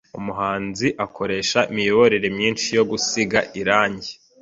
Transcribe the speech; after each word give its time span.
Umuhanzi 0.19 0.87
akoresha 1.05 1.59
imiyoboro 1.71 2.27
myinshi 2.37 2.67
yo 2.77 2.83
gusiga 2.91 3.39
irangi. 3.61 4.11